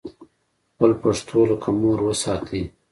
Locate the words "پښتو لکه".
1.03-1.69